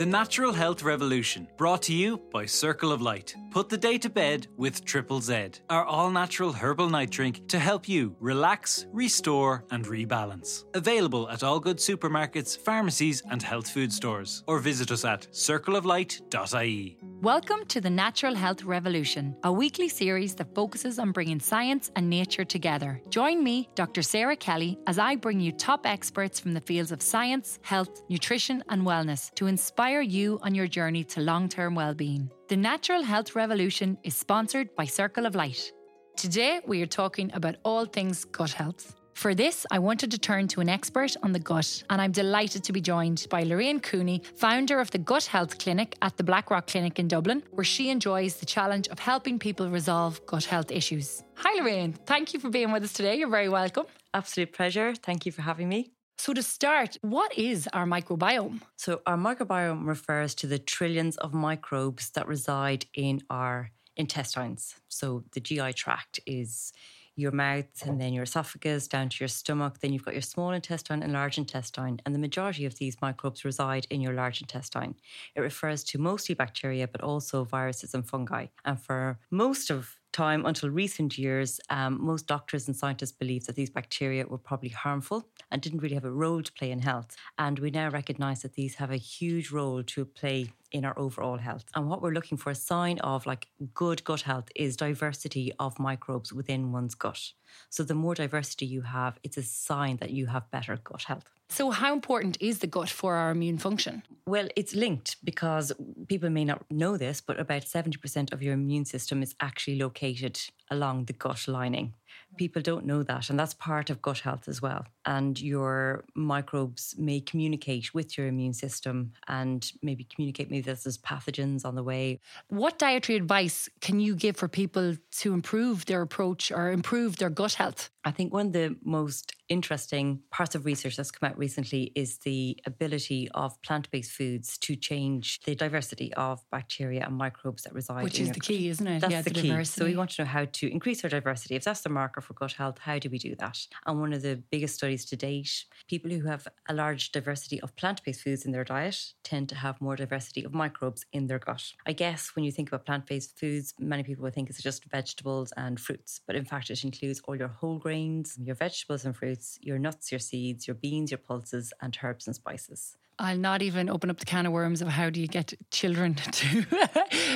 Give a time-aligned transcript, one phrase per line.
[0.00, 3.34] The Natural Health Revolution, brought to you by Circle of Light.
[3.50, 7.58] Put the day to bed with Triple Z, our all natural herbal night drink to
[7.58, 10.64] help you relax, restore, and rebalance.
[10.72, 14.42] Available at all good supermarkets, pharmacies, and health food stores.
[14.46, 16.96] Or visit us at circleoflight.ie.
[17.22, 22.08] Welcome to the Natural Health Revolution, a weekly series that focuses on bringing science and
[22.08, 23.02] nature together.
[23.10, 24.00] Join me, Dr.
[24.00, 28.64] Sarah Kelly, as I bring you top experts from the fields of science, health, nutrition,
[28.70, 32.30] and wellness to inspire you on your journey to long term well-being.
[32.48, 35.70] The Natural Health Revolution is sponsored by Circle of Light.
[36.16, 38.96] Today, we are talking about all things gut health.
[39.14, 42.64] For this, I wanted to turn to an expert on the gut, and I'm delighted
[42.64, 46.66] to be joined by Lorraine Cooney, founder of the Gut Health Clinic at the Blackrock
[46.68, 51.22] Clinic in Dublin, where she enjoys the challenge of helping people resolve gut health issues.
[51.36, 51.92] Hi, Lorraine.
[51.92, 53.16] Thank you for being with us today.
[53.16, 53.84] You're very welcome.
[54.14, 54.94] Absolute pleasure.
[54.94, 55.92] Thank you for having me.
[56.16, 58.60] So, to start, what is our microbiome?
[58.76, 64.74] So, our microbiome refers to the trillions of microbes that reside in our intestines.
[64.88, 66.72] So, the GI tract is
[67.16, 69.78] your mouth and then your esophagus down to your stomach.
[69.80, 72.00] Then you've got your small intestine and large intestine.
[72.04, 74.94] And the majority of these microbes reside in your large intestine.
[75.34, 78.46] It refers to mostly bacteria, but also viruses and fungi.
[78.64, 83.56] And for most of time until recent years, um, most doctors and scientists believed that
[83.56, 87.16] these bacteria were probably harmful and didn't really have a role to play in health.
[87.38, 91.38] And we now recognize that these have a huge role to play in our overall
[91.38, 91.64] health.
[91.74, 95.78] And what we're looking for, a sign of like good gut health, is diversity of
[95.78, 97.32] microbes within one's gut.
[97.68, 101.24] So the more diversity you have, it's a sign that you have better gut health.
[101.50, 104.04] So, how important is the gut for our immune function?
[104.24, 105.72] Well, it's linked because
[106.10, 110.40] people may not know this, but about 70% of your immune system is actually located
[110.68, 111.94] along the gut lining.
[112.34, 112.36] Mm.
[112.36, 114.86] People don't know that, and that's part of gut health as well.
[115.06, 121.64] And your microbes may communicate with your immune system and maybe communicate maybe there's pathogens
[121.64, 122.20] on the way.
[122.48, 127.30] What dietary advice can you give for people to improve their approach or improve their
[127.30, 127.90] gut health?
[128.04, 132.18] I think one of the most interesting parts of research that's come out recently is
[132.18, 137.74] the ability of plant based foods to change the diversity of bacteria and microbes that
[137.74, 139.00] reside Which is the key, isn't it?
[139.00, 139.64] That's yeah, the, the key.
[139.64, 141.56] So we want to know how to increase our diversity.
[141.56, 143.58] If that's the marker for gut health, how do we do that?
[143.86, 147.74] And one of the biggest studies to date, people who have a large diversity of
[147.76, 151.72] plant-based foods in their diet tend to have more diversity of microbes in their gut.
[151.86, 155.52] I guess when you think about plant-based foods, many people would think it's just vegetables
[155.56, 159.58] and fruits, but in fact it includes all your whole grains, your vegetables and fruits,
[159.60, 162.96] your nuts, your seeds, your beans, your pulses, and herbs and spices.
[163.20, 166.14] I'll not even open up the can of worms of how do you get children
[166.38, 166.66] to.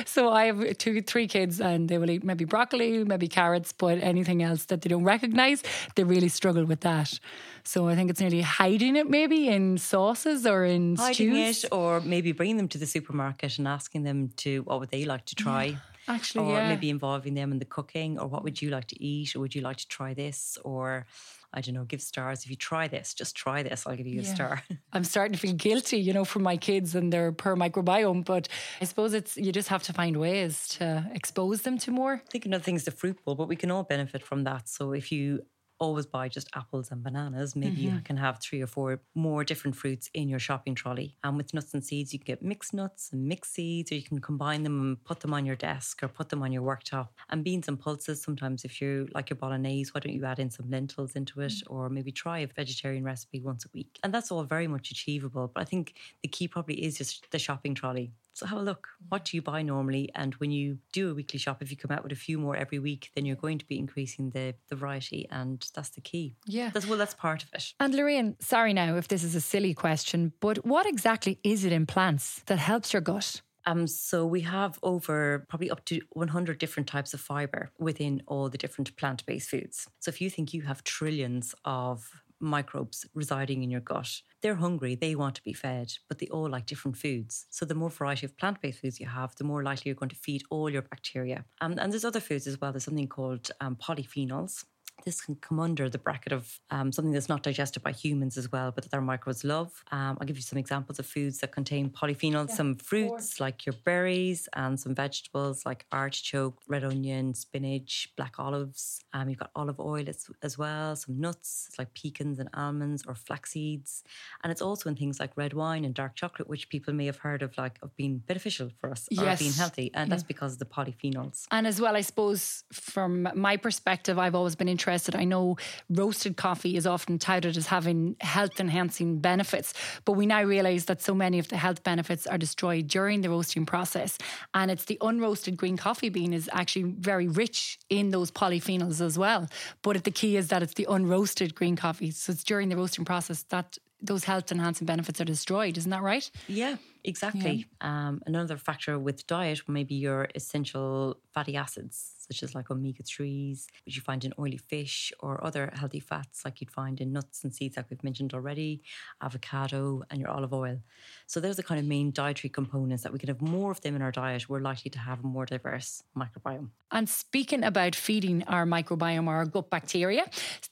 [0.05, 3.99] so I have two, three kids, and they will eat maybe broccoli, maybe carrots, but
[3.99, 5.63] anything else that they don't recognize,
[5.95, 7.19] they really struggle with that.
[7.63, 11.63] So I think it's nearly hiding it maybe in sauces or in Hiding stews.
[11.65, 15.05] it, or maybe bringing them to the supermarket and asking them to what would they
[15.05, 15.77] like to try.
[16.07, 16.69] Actually, or yeah.
[16.69, 19.55] maybe involving them in the cooking, or what would you like to eat, or would
[19.55, 21.07] you like to try this, or
[21.55, 22.43] I don't know, give stars.
[22.43, 24.61] If you try this, just try this, I'll give you a star.
[24.93, 28.25] I'm starting to feel guilty, you know, for my kids and their per microbiome.
[28.25, 28.49] But
[28.81, 32.13] I suppose it's you just have to find ways to expose them to more.
[32.15, 34.67] I think another thing is the fruit bowl, but we can all benefit from that.
[34.67, 35.45] So if you
[35.79, 37.99] always buy just apples and bananas, maybe you mm-hmm.
[37.99, 41.15] can have three or four more different fruits in your shopping trolley.
[41.23, 44.03] And with nuts and seeds, you can get mixed nuts and mixed seeds, or you
[44.03, 47.09] can combine them and put them on your desk or put them on your worktop.
[47.29, 50.49] And beans and pulses, sometimes if you like your bolognese, why don't you add in
[50.49, 51.63] some lentils into it, mm.
[51.67, 53.99] or maybe try a vegetarian recipe once a week?
[54.03, 55.51] And that's all very much achievable.
[55.53, 58.89] But I think the key probably is just the shopping trolley So have a look.
[59.07, 60.11] What do you buy normally?
[60.13, 62.55] And when you do a weekly shop, if you come out with a few more
[62.55, 65.25] every week, then you're going to be increasing the, the variety.
[65.31, 66.35] And that's the key.
[66.45, 66.69] Yeah.
[66.73, 67.73] That's, well, that's part of it.
[67.79, 71.71] And Lorraine, sorry now if this is a silly question, but what exactly is it
[71.71, 73.41] in plants that helps your gut?
[73.65, 78.49] Um, so we have over probably up to 100 different types of fiber within all
[78.49, 79.87] the different plant-based foods.
[79.99, 84.21] So if you think you have trillions of microbes residing in your gut.
[84.41, 87.47] They're hungry, they want to be fed, but they all like different foods.
[87.49, 90.09] So the more variety of plant based foods you have, the more likely you're going
[90.09, 91.45] to feed all your bacteria.
[91.61, 92.71] Um, and there's other foods as well.
[92.71, 94.65] There's something called um, polyphenols.
[95.03, 98.51] This can come under the bracket of um, something that's not digested by humans as
[98.51, 99.83] well, but that our microbes love.
[99.91, 102.49] Um, I'll give you some examples of foods that contain polyphenols.
[102.49, 108.39] Yeah, some fruits like your berries, and some vegetables like artichoke, red onion, spinach, black
[108.39, 109.01] olives.
[109.13, 110.95] Um, you've got olive oil as, as well.
[110.95, 114.03] Some nuts like pecans and almonds or flax seeds,
[114.43, 117.17] and it's also in things like red wine and dark chocolate, which people may have
[117.17, 119.39] heard of like of being beneficial for us yes.
[119.39, 121.45] or being healthy, and that's because of the polyphenols.
[121.51, 125.15] And as well, I suppose from my perspective, I've always been interested interested.
[125.15, 125.57] I know
[125.89, 129.73] roasted coffee is often touted as having health enhancing benefits,
[130.05, 133.29] but we now realise that so many of the health benefits are destroyed during the
[133.29, 134.17] roasting process.
[134.53, 139.17] And it's the unroasted green coffee bean is actually very rich in those polyphenols as
[139.17, 139.47] well.
[139.81, 142.11] But the key is that it's the unroasted green coffee.
[142.11, 145.77] So it's during the roasting process that those health enhancing benefits are destroyed.
[145.77, 146.29] Isn't that right?
[146.47, 147.65] Yeah, exactly.
[147.81, 148.07] Yeah.
[148.07, 153.03] Um, another factor with diet may be your essential fatty acids such as like omega
[153.03, 157.13] 3s, which you find in oily fish, or other healthy fats like you'd find in
[157.13, 158.81] nuts and seeds, like we've mentioned already,
[159.21, 160.79] avocado, and your olive oil.
[161.27, 163.95] So, those are kind of main dietary components that we can have more of them
[163.95, 164.49] in our diet.
[164.49, 166.69] We're likely to have a more diverse microbiome.
[166.91, 170.25] And speaking about feeding our microbiome, our gut bacteria,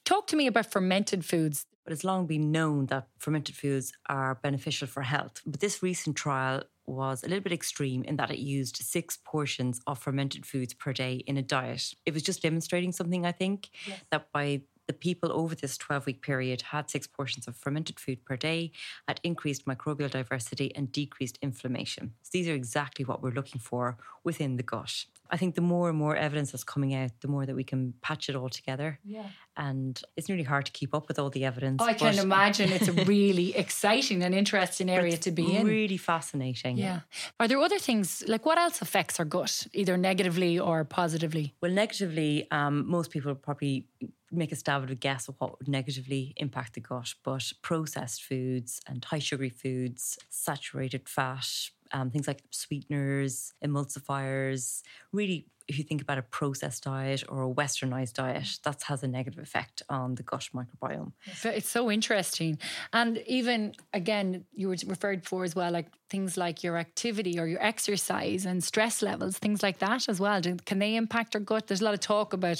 [0.05, 1.65] talk to me about fermented foods.
[1.83, 5.41] But it's long been known that fermented foods are beneficial for health.
[5.45, 9.81] But this recent trial was a little bit extreme in that it used six portions
[9.88, 11.94] of fermented foods per day in a diet.
[12.06, 14.01] It was just demonstrating something, I think, yes.
[14.12, 18.24] that by the people over this 12 week period had six portions of fermented food
[18.25, 18.71] per day,
[19.07, 22.13] had increased microbial diversity and decreased inflammation.
[22.21, 25.06] So these are exactly what we're looking for within the gut.
[25.33, 27.95] I think the more and more evidence that's coming out, the more that we can
[28.01, 29.00] patch it all together.
[29.03, 29.25] Yeah.
[29.57, 31.81] And it's really hard to keep up with all the evidence.
[31.81, 35.65] Oh, I can imagine it's a really exciting and interesting area to be in.
[35.65, 36.77] Really fascinating.
[36.77, 37.00] Yeah.
[37.39, 41.56] Are there other things like what else affects our gut, either negatively or positively?
[41.62, 43.88] Well, negatively, um, most people probably
[44.38, 48.24] make a stab at a guess of what would negatively impact the gut, but processed
[48.24, 51.47] foods and high sugary foods, saturated fat,
[51.91, 54.81] um, things like sweeteners, emulsifiers,
[55.12, 59.07] really if you think about a processed diet or a westernized diet, that has a
[59.07, 61.13] negative effect on the gut microbiome.
[61.44, 62.59] It's so interesting.
[62.91, 67.45] And even again, you were referred for as well, like things like your activity or
[67.54, 70.42] your exercise and stress levels, things like that as well.
[70.69, 71.68] Can they impact our gut?
[71.68, 72.60] There's a lot of talk about,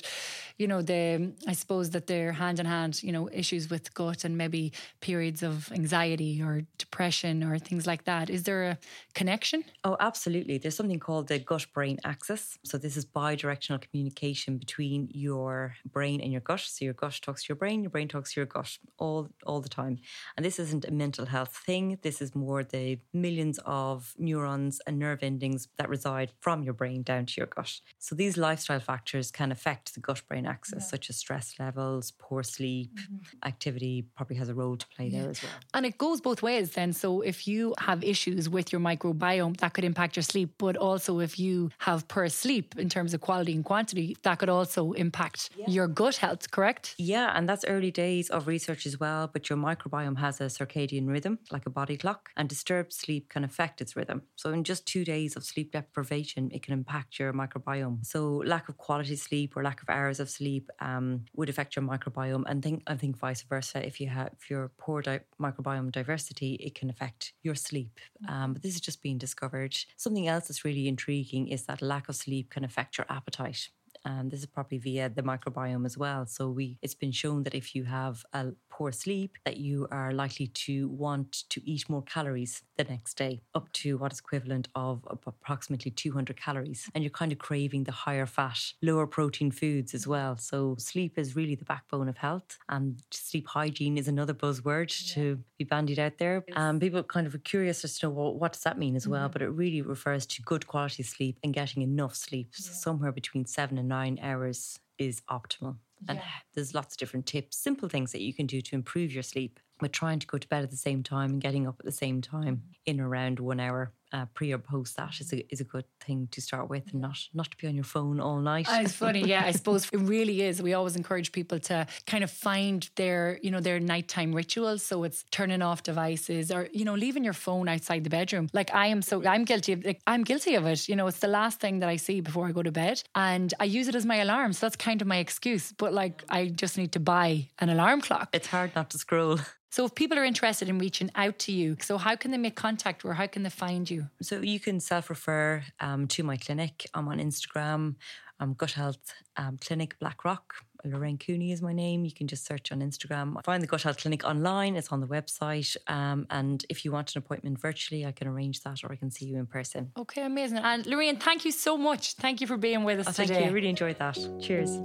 [0.62, 4.24] you know, the I suppose that they're hand in hand, you know, issues with gut
[4.26, 4.72] and maybe
[5.02, 8.30] periods of anxiety or depression or things like that.
[8.30, 8.78] Is there a
[9.14, 9.60] connection?
[9.84, 10.58] Oh, absolutely.
[10.58, 12.58] There's something called the gut brain axis.
[12.64, 16.60] So this this is bi-directional communication between your brain and your gut.
[16.60, 19.62] So your gut talks to your brain, your brain talks to your gut all all
[19.62, 19.98] the time.
[20.38, 21.98] And this isn't a mental health thing.
[22.04, 27.04] This is more the millions of neurons and nerve endings that reside from your brain
[27.04, 27.82] down to your gut.
[28.00, 30.92] So these lifestyle factors can affect the gut-brain axis, yeah.
[30.94, 33.48] such as stress levels, poor sleep, mm-hmm.
[33.48, 35.22] activity probably has a role to play yeah.
[35.22, 35.52] there as well.
[35.74, 36.94] And it goes both ways then.
[36.94, 40.56] So if you have issues with your microbiome, that could impact your sleep.
[40.58, 44.50] But also if you have poor sleep, in terms of quality and quantity, that could
[44.50, 45.66] also impact yeah.
[45.68, 46.96] your gut health, correct?
[46.98, 49.30] Yeah, and that's early days of research as well.
[49.32, 53.44] But your microbiome has a circadian rhythm, like a body clock, and disturbed sleep can
[53.44, 54.22] affect its rhythm.
[54.36, 58.06] So, in just two days of sleep deprivation, it can impact your microbiome.
[58.06, 61.84] So, lack of quality sleep or lack of hours of sleep um, would affect your
[61.84, 63.86] microbiome, and think I think vice versa.
[63.86, 68.00] If you have if you're poor di- microbiome diversity, it can affect your sleep.
[68.30, 69.76] Um, but this is just being discovered.
[69.98, 73.70] Something else that's really intriguing is that lack of sleep can affect your appetite
[74.06, 76.26] and this is probably via the microbiome as well.
[76.26, 80.12] So we it's been shown that if you have a poor sleep, that you are
[80.12, 84.68] likely to want to eat more calories the next day, up to what is equivalent
[84.74, 86.90] of approximately 200 calories.
[86.96, 90.38] And you're kind of craving the higher fat, lower protein foods as well.
[90.38, 95.14] So sleep is really the backbone of health, and sleep hygiene is another buzzword yeah.
[95.16, 96.44] to be bandied out there.
[96.56, 99.08] Um, people kind of are curious as to know well, what does that mean as
[99.08, 99.34] well, mm-hmm.
[99.34, 102.72] but it really refers to good quality sleep and getting enough sleep, yeah.
[102.72, 105.76] somewhere between seven and nine hours is optimal.
[106.10, 106.26] And yeah.
[106.54, 109.60] there's lots of different tips, simple things that you can do to improve your sleep.
[109.80, 111.92] But trying to go to bed at the same time and getting up at the
[112.06, 115.64] same time in around one hour uh, pre or post that is a, is a
[115.64, 118.68] good thing to start with and not not to be on your phone all night.
[118.70, 119.44] Oh, it's funny, yeah.
[119.46, 120.62] I suppose it really is.
[120.62, 124.84] We always encourage people to kind of find their, you know, their nighttime rituals.
[124.84, 128.50] So it's turning off devices or, you know, leaving your phone outside the bedroom.
[128.54, 130.88] Like I am so I'm guilty of like I'm guilty of it.
[130.88, 133.02] You know, it's the last thing that I see before I go to bed.
[133.16, 134.54] And I use it as my alarm.
[134.54, 135.72] So that's kind of my excuse.
[135.72, 138.30] But like I just need to buy an alarm clock.
[138.34, 139.40] It's hard not to scroll.
[139.74, 142.56] So if people are interested in reaching out to you, so how can they make
[142.56, 144.03] contact or how can they find you?
[144.22, 146.88] So you can self-refer um, to my clinic.
[146.94, 147.96] I'm on Instagram.
[148.40, 150.54] I'm Gut Health um, Clinic Blackrock.
[150.86, 152.04] Lorraine Cooney is my name.
[152.04, 153.42] You can just search on Instagram.
[153.46, 154.76] Find the Gut Health Clinic online.
[154.76, 155.78] It's on the website.
[155.88, 159.10] Um, and if you want an appointment virtually, I can arrange that or I can
[159.10, 159.92] see you in person.
[159.98, 160.58] Okay, amazing.
[160.58, 162.16] And Lorraine, thank you so much.
[162.16, 163.28] Thank you for being with us Oh, today.
[163.36, 163.52] thank you.
[163.52, 164.18] I really enjoyed that.
[164.42, 164.78] Cheers.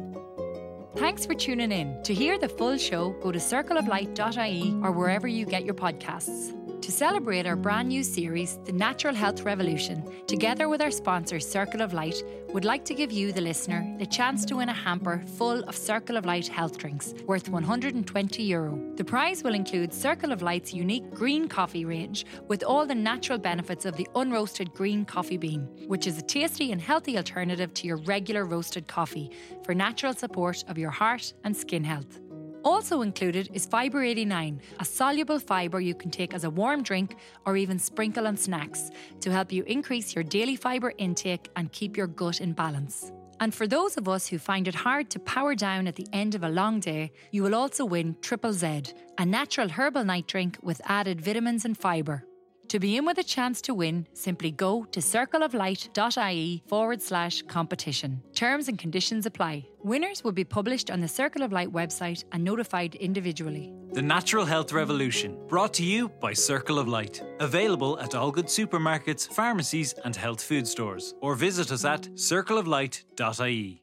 [0.96, 2.00] Thanks for tuning in.
[2.04, 6.54] To hear the full show, go to circleoflight.ie or wherever you get your podcasts.
[6.82, 11.82] To celebrate our brand new series, The Natural Health Revolution, together with our sponsor, Circle
[11.82, 15.22] of Light, would like to give you, the listener, the chance to win a hamper
[15.36, 18.80] full of Circle of Light health drinks worth 120 euro.
[18.94, 23.38] The prize will include Circle of Light's unique green coffee range with all the natural
[23.38, 27.86] benefits of the unroasted green coffee bean, which is a tasty and healthy alternative to
[27.86, 29.30] your regular roasted coffee
[29.64, 32.20] for natural support of your heart and skin health.
[32.64, 37.16] Also included is Fibre 89, a soluble fibre you can take as a warm drink
[37.46, 41.96] or even sprinkle on snacks to help you increase your daily fibre intake and keep
[41.96, 43.12] your gut in balance.
[43.40, 46.34] And for those of us who find it hard to power down at the end
[46.34, 48.82] of a long day, you will also win Triple Z,
[49.16, 52.24] a natural herbal night drink with added vitamins and fibre.
[52.68, 58.22] To be in with a chance to win, simply go to circleoflight.ie forward slash competition.
[58.34, 59.66] Terms and conditions apply.
[59.82, 63.72] Winners will be published on the Circle of Light website and notified individually.
[63.94, 67.24] The Natural Health Revolution, brought to you by Circle of Light.
[67.40, 71.14] Available at all good supermarkets, pharmacies, and health food stores.
[71.22, 73.82] Or visit us at circleoflight.ie.